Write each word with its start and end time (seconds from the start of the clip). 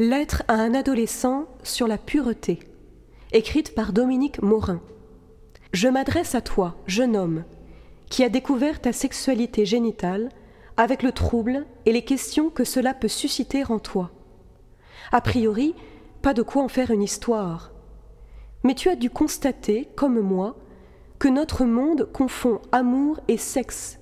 Lettre 0.00 0.44
à 0.48 0.54
un 0.54 0.72
adolescent 0.72 1.44
sur 1.62 1.86
la 1.86 1.98
pureté, 1.98 2.60
écrite 3.32 3.74
par 3.74 3.92
Dominique 3.92 4.40
Morin. 4.40 4.80
Je 5.74 5.88
m'adresse 5.88 6.34
à 6.34 6.40
toi, 6.40 6.78
jeune 6.86 7.18
homme, 7.18 7.44
qui 8.08 8.24
a 8.24 8.30
découvert 8.30 8.80
ta 8.80 8.94
sexualité 8.94 9.66
génitale 9.66 10.30
avec 10.78 11.02
le 11.02 11.12
trouble 11.12 11.66
et 11.84 11.92
les 11.92 12.00
questions 12.00 12.48
que 12.48 12.64
cela 12.64 12.94
peut 12.94 13.08
susciter 13.08 13.62
en 13.70 13.78
toi. 13.78 14.10
A 15.12 15.20
priori, 15.20 15.74
pas 16.22 16.32
de 16.32 16.40
quoi 16.40 16.62
en 16.62 16.68
faire 16.68 16.90
une 16.92 17.02
histoire. 17.02 17.70
Mais 18.64 18.74
tu 18.74 18.88
as 18.88 18.96
dû 18.96 19.10
constater, 19.10 19.86
comme 19.96 20.20
moi, 20.20 20.56
que 21.18 21.28
notre 21.28 21.66
monde 21.66 22.08
confond 22.10 22.62
amour 22.72 23.20
et 23.28 23.36
sexe, 23.36 23.98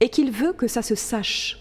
et 0.00 0.08
qu'il 0.08 0.32
veut 0.32 0.54
que 0.54 0.66
ça 0.66 0.82
se 0.82 0.96
sache. 0.96 1.60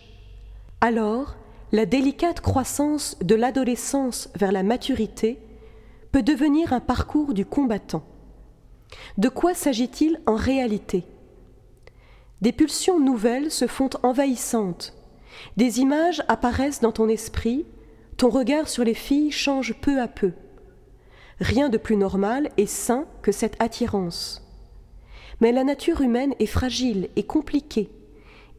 Alors, 0.82 1.36
la 1.72 1.86
délicate 1.86 2.42
croissance 2.42 3.18
de 3.22 3.36
l'adolescence 3.36 4.30
vers 4.36 4.52
la 4.52 4.64
maturité 4.64 5.40
peut 6.12 6.24
devenir 6.24 6.74
un 6.74 6.80
parcours 6.80 7.34
du 7.34 7.46
combattant. 7.46 8.04
De 9.18 9.30
quoi 9.30 9.54
s'agit-il 9.54 10.20
en 10.26 10.36
réalité? 10.36 11.04
Des 12.42 12.52
pulsions 12.52 13.00
nouvelles 13.00 13.52
se 13.52 13.68
font 13.68 13.90
envahissantes, 14.02 14.96
des 15.58 15.80
images 15.80 16.24
apparaissent 16.28 16.82
dans 16.82 16.92
ton 16.92 17.08
esprit, 17.08 17.66
ton 18.18 18.30
regard 18.30 18.68
sur 18.68 18.84
les 18.84 18.94
filles 18.94 19.32
change 19.32 19.76
peu 19.80 20.02
à 20.02 20.08
peu. 20.08 20.32
Rien 21.40 21.70
de 21.70 21.78
plus 21.78 21.98
normal 21.98 22.50
et 22.58 22.66
sain 22.66 23.06
que 23.22 23.32
cette 23.32 23.62
attirance. 23.62 24.46
Mais 25.40 25.52
la 25.52 25.64
nature 25.64 26.02
humaine 26.02 26.34
est 26.40 26.46
fragile 26.46 27.10
et 27.16 27.24
compliquée, 27.24 27.90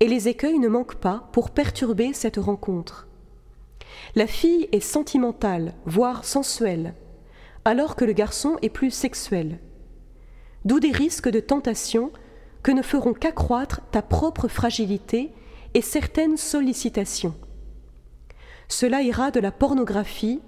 et 0.00 0.08
les 0.08 0.28
écueils 0.28 0.58
ne 0.58 0.68
manquent 0.68 0.96
pas 0.96 1.28
pour 1.32 1.50
perturber 1.50 2.12
cette 2.12 2.38
rencontre. 2.38 3.06
La 4.14 4.26
fille 4.26 4.68
est 4.72 4.80
sentimentale, 4.80 5.74
voire 5.84 6.24
sensuelle, 6.24 6.94
alors 7.64 7.96
que 7.96 8.04
le 8.04 8.12
garçon 8.12 8.56
est 8.62 8.70
plus 8.70 8.90
sexuel. 8.90 9.58
D'où 10.64 10.80
des 10.80 10.92
risques 10.92 11.28
de 11.28 11.40
tentation 11.40 12.10
que 12.62 12.72
ne 12.72 12.82
feront 12.82 13.12
qu'accroître 13.12 13.80
ta 13.90 14.02
propre 14.02 14.48
fragilité 14.48 15.32
et 15.74 15.82
certaines 15.82 16.36
sollicitations. 16.36 17.34
Cela 18.68 19.02
ira 19.02 19.30
de 19.30 19.40
la 19.40 19.52
pornographie 19.52 20.40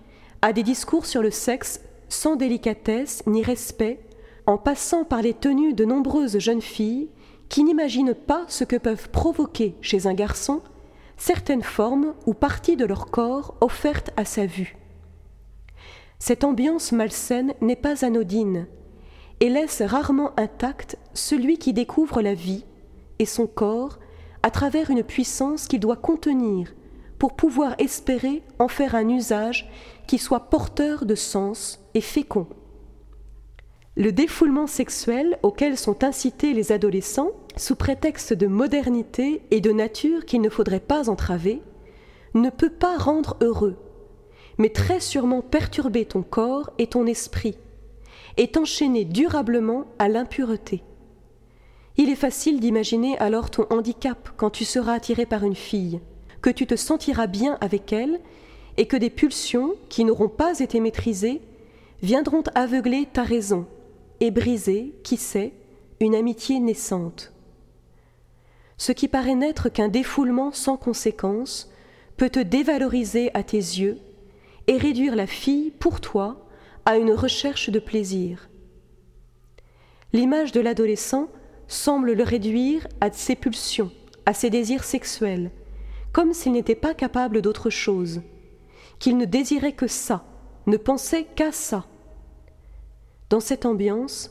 à 0.43 0.53
des 0.53 0.63
discours 0.63 1.07
sur 1.07 1.23
le 1.23 1.31
sexe 1.31 1.81
sans 2.09 2.37
délicatesse 2.37 3.23
ni 3.27 3.43
respect, 3.43 4.01
en 4.47 4.59
passant 4.59 5.05
par 5.05 5.23
les 5.23 5.35
tenues 5.35 5.73
de 5.73 5.85
nombreuses 5.85 6.39
jeunes 6.39 6.61
filles 6.63 7.09
qui 7.53 7.65
n'imaginent 7.65 8.15
pas 8.15 8.47
ce 8.49 8.65
que 8.65 8.77
peuvent 8.77 9.11
provoquer 9.11 9.77
chez 9.83 10.07
un 10.07 10.15
garçon 10.15 10.63
certaines 11.19 11.63
formes 11.63 12.15
ou 12.25 12.33
parties 12.33 12.79
de 12.79 12.87
leur 12.87 13.11
corps 13.11 13.55
offertes 13.61 14.11
à 14.17 14.25
sa 14.25 14.47
vue. 14.47 14.79
Cette 16.19 16.45
ambiance 16.45 16.93
malsaine 16.93 17.53
n'est 17.61 17.77
pas 17.77 18.07
anodine 18.07 18.67
et 19.41 19.51
laisse 19.51 19.83
rarement 19.83 20.33
intact 20.39 20.97
celui 21.13 21.59
qui 21.59 21.75
découvre 21.75 22.23
la 22.23 22.33
vie 22.33 22.65
et 23.19 23.27
son 23.27 23.47
corps 23.47 23.99
à 24.43 24.51
travers 24.51 24.89
une 24.89 25.05
puissance 25.05 25.69
qu'il 25.69 25.81
doit 25.81 25.97
contenir 25.97 26.73
pour 27.19 27.37
pouvoir 27.37 27.75
espérer 27.79 28.43
en 28.61 28.69
faire 28.69 28.95
un 28.95 29.11
usage 29.11 29.71
qui 30.07 30.17
soit 30.17 30.49
porteur 30.49 31.05
de 31.05 31.15
sens 31.15 31.85
et 31.93 32.01
fécond. 32.01 32.47
Le 33.95 34.11
défoulement 34.11 34.67
sexuel 34.67 35.39
auquel 35.43 35.77
sont 35.77 36.03
incités 36.03 36.55
les 36.55 36.73
adolescents, 36.73 37.33
sous 37.57 37.77
prétexte 37.77 38.33
de 38.33 38.47
modernité 38.47 39.43
et 39.51 39.61
de 39.61 39.71
nature 39.71 40.25
qu'il 40.25 40.41
ne 40.41 40.49
faudrait 40.49 40.81
pas 40.81 41.11
entraver, 41.11 41.61
ne 42.33 42.49
peut 42.49 42.71
pas 42.71 42.97
rendre 42.97 43.37
heureux, 43.43 43.77
mais 44.57 44.71
très 44.71 44.99
sûrement 44.99 45.43
perturber 45.43 46.07
ton 46.07 46.23
corps 46.23 46.71
et 46.79 46.87
ton 46.87 47.07
esprit, 47.07 47.59
et 48.39 48.49
t'enchaîner 48.49 49.05
durablement 49.05 49.85
à 49.99 50.09
l'impureté. 50.09 50.83
Il 51.99 52.09
est 52.09 52.17
facile 52.17 52.61
d'imaginer 52.61 53.19
alors 53.19 53.51
ton 53.51 53.67
handicap 53.69 54.31
quand 54.39 54.49
tu 54.49 54.65
seras 54.65 54.95
attiré 54.95 55.27
par 55.27 55.45
une 55.45 55.55
fille, 55.55 56.01
que 56.41 56.49
tu 56.49 56.67
te 56.67 56.77
sentiras 56.77 57.27
bien 57.27 57.59
avec 57.61 57.93
elle, 57.93 58.21
et 58.79 58.87
que 58.87 58.97
des 58.97 59.11
pulsions, 59.11 59.75
qui 59.91 60.07
n'auront 60.07 60.31
pas 60.31 60.61
été 60.61 60.81
maîtrisées, 60.81 61.43
viendront 62.03 62.45
aveugler 62.55 63.07
ta 63.13 63.23
raison 63.23 63.67
et 64.23 64.31
briser, 64.31 64.95
qui 65.03 65.17
sait, 65.17 65.53
une 65.99 66.15
amitié 66.15 66.61
naissante. 66.61 67.33
Ce 68.79 68.93
qui 68.93 69.09
paraît 69.09 69.35
n'être 69.35 69.69
qu'un 69.69 69.89
défoulement 69.89 70.53
sans 70.53 70.77
conséquence 70.77 71.73
peut 72.17 72.31
te 72.31 72.39
dévaloriser 72.39 73.33
à 73.35 73.43
tes 73.43 73.57
yeux 73.57 73.99
et 74.69 74.77
réduire 74.77 75.17
la 75.17 75.27
fille 75.27 75.73
pour 75.73 76.01
toi 76.01 76.47
à 76.85 76.99
une 76.99 77.11
recherche 77.11 77.69
de 77.69 77.81
plaisir. 77.81 78.49
L'image 80.13 80.53
de 80.53 80.61
l'adolescent 80.61 81.29
semble 81.67 82.13
le 82.13 82.23
réduire 82.23 82.87
à 83.01 83.11
ses 83.11 83.35
pulsions, 83.35 83.91
à 84.25 84.35
ses 84.35 84.51
désirs 84.51 84.85
sexuels, 84.85 85.51
comme 86.13 86.33
s'il 86.33 86.53
n'était 86.53 86.77
pas 86.77 86.95
capable 86.95 87.43
d'autre 87.43 87.71
chose, 87.71 88.23
qu'il 89.01 89.17
ne 89.17 89.25
désirait 89.25 89.73
que 89.73 89.89
ça, 89.89 90.25
ne 90.69 90.77
pensait 90.77 91.27
qu'à 91.35 91.51
ça, 91.51 91.87
dans 93.33 93.41
cette 93.41 93.65
ambiance, 93.65 94.31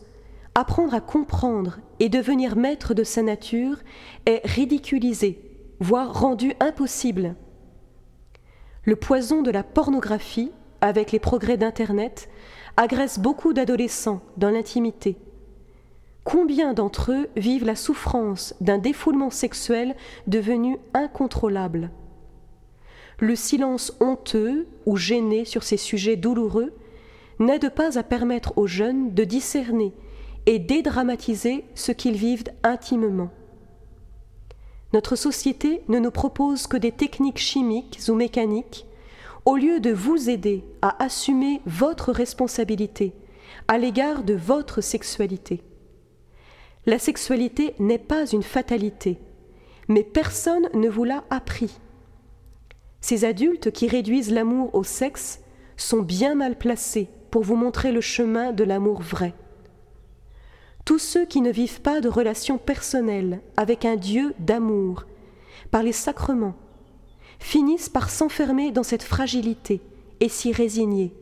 apprendre 0.53 0.93
à 0.93 1.01
comprendre 1.01 1.79
et 1.99 2.07
devenir 2.07 2.55
maître 2.55 2.93
de 2.93 3.03
sa 3.03 3.23
nature 3.23 3.77
est 4.27 4.45
ridiculisé, 4.45 5.41
voire 5.79 6.21
rendu 6.21 6.53
impossible. 6.59 7.35
Le 8.85 8.95
poison 8.95 9.41
de 9.41 9.49
la 9.49 9.63
pornographie, 9.63 10.51
avec 10.81 11.11
les 11.11 11.17
progrès 11.17 11.57
d'Internet, 11.57 12.29
agresse 12.77 13.17
beaucoup 13.17 13.53
d'adolescents 13.53 14.21
dans 14.37 14.51
l'intimité. 14.51 15.17
Combien 16.23 16.75
d'entre 16.75 17.11
eux 17.11 17.27
vivent 17.35 17.65
la 17.65 17.75
souffrance 17.75 18.53
d'un 18.61 18.77
défoulement 18.77 19.31
sexuel 19.31 19.95
devenu 20.27 20.77
incontrôlable? 20.93 21.89
Le 23.17 23.35
silence 23.35 23.97
honteux 23.99 24.67
ou 24.85 24.95
gêné 24.95 25.43
sur 25.43 25.63
ces 25.63 25.77
sujets 25.77 26.17
douloureux 26.17 26.71
n'aide 27.41 27.69
pas 27.69 27.97
à 27.97 28.03
permettre 28.03 28.57
aux 28.57 28.67
jeunes 28.67 29.13
de 29.13 29.23
discerner 29.23 29.93
et 30.45 30.59
dédramatiser 30.59 31.65
ce 31.75 31.91
qu'ils 31.91 32.15
vivent 32.15 32.43
intimement. 32.63 33.29
Notre 34.93 35.15
société 35.15 35.83
ne 35.87 35.99
nous 35.99 36.11
propose 36.11 36.67
que 36.67 36.77
des 36.77 36.91
techniques 36.91 37.39
chimiques 37.39 37.99
ou 38.09 38.13
mécaniques 38.13 38.85
au 39.45 39.55
lieu 39.55 39.79
de 39.79 39.91
vous 39.91 40.29
aider 40.29 40.63
à 40.81 41.01
assumer 41.03 41.61
votre 41.65 42.11
responsabilité 42.11 43.13
à 43.67 43.77
l'égard 43.77 44.23
de 44.23 44.33
votre 44.33 44.81
sexualité. 44.81 45.61
La 46.85 46.99
sexualité 46.99 47.75
n'est 47.79 47.97
pas 47.99 48.25
une 48.25 48.43
fatalité, 48.43 49.19
mais 49.87 50.03
personne 50.03 50.67
ne 50.73 50.89
vous 50.89 51.03
l'a 51.03 51.23
appris. 51.29 51.79
Ces 53.01 53.23
adultes 53.25 53.71
qui 53.71 53.87
réduisent 53.87 54.31
l'amour 54.31 54.73
au 54.75 54.83
sexe 54.83 55.41
sont 55.77 56.01
bien 56.01 56.35
mal 56.35 56.57
placés 56.57 57.09
pour 57.31 57.43
vous 57.43 57.55
montrer 57.55 57.91
le 57.91 58.01
chemin 58.01 58.51
de 58.51 58.63
l'amour 58.63 59.01
vrai. 59.01 59.33
Tous 60.85 60.99
ceux 60.99 61.25
qui 61.25 61.41
ne 61.41 61.51
vivent 61.51 61.81
pas 61.81 62.01
de 62.01 62.09
relation 62.09 62.57
personnelle 62.57 63.41
avec 63.55 63.85
un 63.85 63.95
Dieu 63.95 64.33
d'amour, 64.39 65.05
par 65.71 65.83
les 65.83 65.93
sacrements, 65.93 66.55
finissent 67.39 67.89
par 67.89 68.09
s'enfermer 68.09 68.71
dans 68.71 68.83
cette 68.83 69.03
fragilité 69.03 69.81
et 70.19 70.29
s'y 70.29 70.51
résigner. 70.51 71.13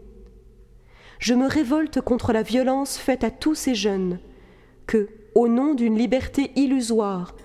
Je 1.20 1.34
me 1.34 1.48
révolte 1.48 2.02
contre 2.02 2.34
la 2.34 2.42
violence 2.42 2.98
faite 2.98 3.24
à 3.24 3.32
tous 3.32 3.56
ces 3.56 3.76
jeunes 3.76 4.20
que, 4.88 5.10
au 5.36 5.48
nom 5.48 5.74
d'une 5.74 5.98
liberté 5.98 6.52
illusoire, 6.56 7.36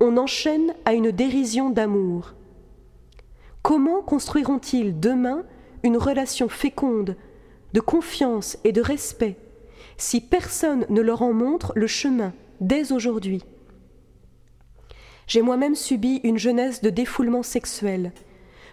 on 0.00 0.16
enchaîne 0.16 0.74
à 0.84 0.94
une 0.94 1.10
dérision 1.10 1.70
d'amour. 1.70 2.34
Comment 3.62 4.02
construiront-ils 4.02 4.98
demain 4.98 5.44
une 5.82 5.96
relation 5.96 6.48
féconde 6.48 7.16
de 7.74 7.80
confiance 7.80 8.56
et 8.64 8.72
de 8.72 8.80
respect 8.80 9.36
si 9.96 10.20
personne 10.20 10.86
ne 10.88 11.00
leur 11.00 11.22
en 11.22 11.32
montre 11.32 11.72
le 11.76 11.86
chemin 11.86 12.32
dès 12.60 12.92
aujourd'hui. 12.92 13.42
J'ai 15.26 15.42
moi-même 15.42 15.74
subi 15.74 16.20
une 16.24 16.38
jeunesse 16.38 16.82
de 16.82 16.90
défoulement 16.90 17.42
sexuel, 17.42 18.12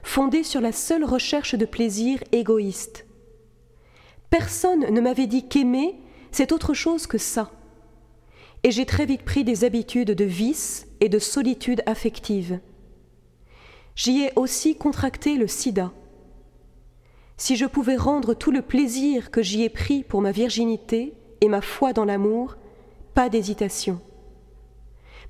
fondée 0.03 0.43
sur 0.43 0.61
la 0.61 0.71
seule 0.71 1.03
recherche 1.03 1.55
de 1.55 1.65
plaisir 1.65 2.23
égoïste. 2.31 3.05
Personne 4.29 4.91
ne 4.91 5.01
m'avait 5.01 5.27
dit 5.27 5.47
qu'aimer, 5.47 5.99
c'est 6.31 6.51
autre 6.51 6.73
chose 6.73 7.07
que 7.07 7.17
ça. 7.17 7.51
Et 8.63 8.71
j'ai 8.71 8.85
très 8.85 9.05
vite 9.05 9.23
pris 9.23 9.43
des 9.43 9.63
habitudes 9.63 10.11
de 10.11 10.25
vice 10.25 10.87
et 10.99 11.09
de 11.09 11.19
solitude 11.19 11.81
affective. 11.85 12.59
J'y 13.95 14.21
ai 14.21 14.31
aussi 14.35 14.75
contracté 14.75 15.35
le 15.35 15.47
sida 15.47 15.91
si 17.41 17.55
je 17.55 17.65
pouvais 17.65 17.95
rendre 17.95 18.35
tout 18.35 18.51
le 18.51 18.61
plaisir 18.61 19.31
que 19.31 19.41
j'y 19.41 19.63
ai 19.63 19.69
pris 19.69 20.03
pour 20.03 20.21
ma 20.21 20.31
virginité 20.31 21.15
et 21.41 21.49
ma 21.49 21.61
foi 21.61 21.91
dans 21.91 22.05
l'amour, 22.05 22.55
pas 23.15 23.29
d'hésitation. 23.29 23.99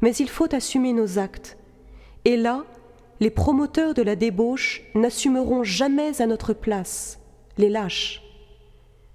Mais 0.02 0.14
il 0.18 0.28
faut 0.28 0.54
assumer 0.54 0.92
nos 0.92 1.20
actes, 1.20 1.58
et 2.26 2.36
là, 2.36 2.66
les 3.22 3.30
promoteurs 3.30 3.94
de 3.94 4.02
la 4.02 4.18
débauche 4.18 4.84
n'assumeront 4.94 5.64
jamais 5.64 6.22
à 6.22 6.26
notre 6.26 6.52
place, 6.52 7.18
les 7.58 7.70
lâches. 7.70 8.22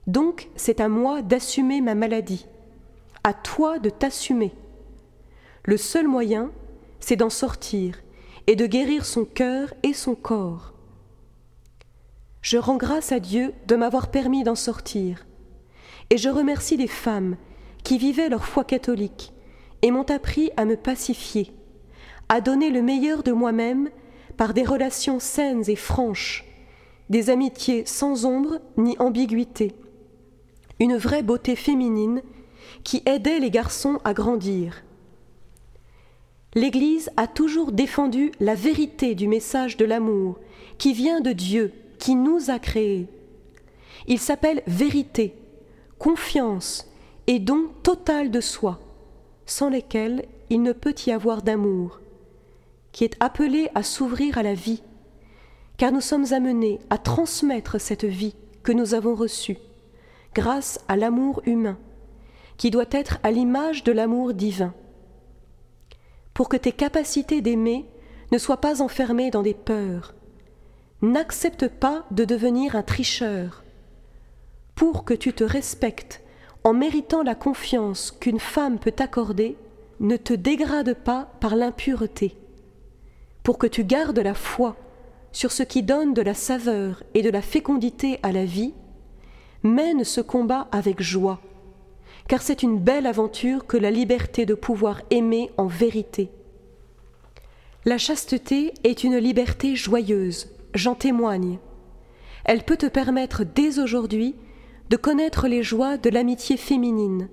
Donc 0.06 0.48
c'est 0.56 0.80
à 0.80 0.88
moi 0.88 1.20
d'assumer 1.20 1.82
ma 1.82 1.94
maladie, 1.94 2.46
à 3.24 3.34
toi 3.34 3.78
de 3.78 3.90
t'assumer. 3.90 4.54
Le 5.64 5.76
seul 5.76 6.08
moyen, 6.08 6.50
c'est 7.00 7.16
d'en 7.16 7.28
sortir 7.28 8.00
et 8.46 8.56
de 8.56 8.64
guérir 8.64 9.04
son 9.04 9.26
cœur 9.26 9.74
et 9.82 9.92
son 9.92 10.14
corps. 10.14 10.72
Je 12.46 12.58
rends 12.58 12.76
grâce 12.76 13.10
à 13.10 13.18
Dieu 13.18 13.52
de 13.66 13.74
m'avoir 13.74 14.08
permis 14.08 14.44
d'en 14.44 14.54
sortir, 14.54 15.26
et 16.10 16.16
je 16.16 16.28
remercie 16.28 16.76
les 16.76 16.86
femmes 16.86 17.36
qui 17.82 17.98
vivaient 17.98 18.28
leur 18.28 18.44
foi 18.44 18.62
catholique 18.62 19.32
et 19.82 19.90
m'ont 19.90 20.08
appris 20.08 20.52
à 20.56 20.64
me 20.64 20.76
pacifier, 20.76 21.52
à 22.28 22.40
donner 22.40 22.70
le 22.70 22.82
meilleur 22.82 23.24
de 23.24 23.32
moi-même 23.32 23.90
par 24.36 24.54
des 24.54 24.62
relations 24.62 25.18
saines 25.18 25.64
et 25.66 25.74
franches, 25.74 26.44
des 27.10 27.30
amitiés 27.30 27.84
sans 27.84 28.26
ombre 28.26 28.60
ni 28.76 28.96
ambiguïté, 29.00 29.74
une 30.78 30.96
vraie 30.96 31.24
beauté 31.24 31.56
féminine 31.56 32.22
qui 32.84 33.02
aidait 33.06 33.40
les 33.40 33.50
garçons 33.50 33.98
à 34.04 34.14
grandir. 34.14 34.84
L'Église 36.54 37.10
a 37.16 37.26
toujours 37.26 37.72
défendu 37.72 38.30
la 38.38 38.54
vérité 38.54 39.16
du 39.16 39.26
message 39.26 39.76
de 39.76 39.84
l'amour 39.84 40.38
qui 40.78 40.92
vient 40.92 41.20
de 41.20 41.32
Dieu, 41.32 41.72
qui 41.98 42.14
nous 42.14 42.50
a 42.50 42.58
créés. 42.58 43.08
Il 44.06 44.18
s'appelle 44.18 44.62
vérité, 44.66 45.34
confiance 45.98 46.90
et 47.26 47.38
don 47.38 47.68
total 47.82 48.30
de 48.30 48.40
soi, 48.40 48.80
sans 49.46 49.68
lesquels 49.68 50.26
il 50.50 50.62
ne 50.62 50.72
peut 50.72 50.94
y 51.06 51.10
avoir 51.10 51.42
d'amour, 51.42 52.00
qui 52.92 53.04
est 53.04 53.16
appelé 53.20 53.68
à 53.74 53.82
s'ouvrir 53.82 54.38
à 54.38 54.42
la 54.42 54.54
vie, 54.54 54.82
car 55.76 55.92
nous 55.92 56.00
sommes 56.00 56.32
amenés 56.32 56.78
à 56.90 56.98
transmettre 56.98 57.80
cette 57.80 58.04
vie 58.04 58.34
que 58.62 58.72
nous 58.72 58.94
avons 58.94 59.14
reçue, 59.14 59.58
grâce 60.34 60.80
à 60.88 60.96
l'amour 60.96 61.42
humain, 61.46 61.78
qui 62.56 62.70
doit 62.70 62.84
être 62.90 63.18
à 63.22 63.30
l'image 63.30 63.84
de 63.84 63.92
l'amour 63.92 64.34
divin. 64.34 64.74
Pour 66.34 66.48
que 66.48 66.56
tes 66.56 66.72
capacités 66.72 67.40
d'aimer 67.40 67.86
ne 68.32 68.38
soient 68.38 68.60
pas 68.60 68.82
enfermées 68.82 69.30
dans 69.30 69.42
des 69.42 69.54
peurs, 69.54 70.15
n'accepte 71.02 71.68
pas 71.68 72.06
de 72.10 72.24
devenir 72.24 72.76
un 72.76 72.82
tricheur. 72.82 73.64
Pour 74.74 75.04
que 75.04 75.14
tu 75.14 75.32
te 75.32 75.44
respectes 75.44 76.22
en 76.64 76.72
méritant 76.72 77.22
la 77.22 77.34
confiance 77.34 78.10
qu'une 78.10 78.40
femme 78.40 78.78
peut 78.78 78.92
t'accorder, 78.92 79.56
ne 80.00 80.16
te 80.16 80.32
dégrade 80.32 80.94
pas 80.94 81.30
par 81.40 81.56
l'impureté. 81.56 82.36
Pour 83.42 83.58
que 83.58 83.66
tu 83.66 83.84
gardes 83.84 84.18
la 84.18 84.34
foi 84.34 84.76
sur 85.32 85.52
ce 85.52 85.62
qui 85.62 85.82
donne 85.82 86.14
de 86.14 86.22
la 86.22 86.34
saveur 86.34 87.02
et 87.14 87.22
de 87.22 87.30
la 87.30 87.42
fécondité 87.42 88.18
à 88.22 88.32
la 88.32 88.44
vie, 88.44 88.74
mène 89.62 90.04
ce 90.04 90.20
combat 90.20 90.68
avec 90.72 91.00
joie, 91.00 91.40
car 92.28 92.42
c'est 92.42 92.62
une 92.62 92.78
belle 92.78 93.06
aventure 93.06 93.66
que 93.66 93.76
la 93.76 93.90
liberté 93.90 94.46
de 94.46 94.54
pouvoir 94.54 95.02
aimer 95.10 95.50
en 95.56 95.66
vérité. 95.66 96.30
La 97.84 97.98
chasteté 97.98 98.74
est 98.82 99.04
une 99.04 99.18
liberté 99.18 99.76
joyeuse, 99.76 100.48
j'en 100.76 100.94
témoigne. 100.94 101.58
Elle 102.44 102.62
peut 102.62 102.76
te 102.76 102.86
permettre 102.86 103.44
dès 103.44 103.78
aujourd'hui 103.78 104.36
de 104.90 104.96
connaître 104.96 105.48
les 105.48 105.62
joies 105.62 105.96
de 105.96 106.10
l'amitié 106.10 106.56
féminine, 106.56 107.28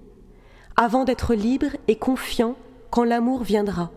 avant 0.75 1.03
d'être 1.03 1.35
libre 1.35 1.77
et 1.87 1.97
confiant 1.97 2.55
quand 2.89 3.03
l'amour 3.03 3.43
viendra. 3.43 3.91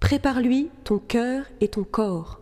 Prépare-lui 0.00 0.70
ton 0.84 0.98
cœur 0.98 1.44
et 1.60 1.68
ton 1.68 1.84
corps. 1.84 2.40